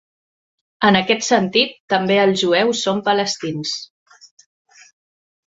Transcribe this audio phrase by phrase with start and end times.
[0.87, 3.77] En aquest sentit, també els jueus són palestins.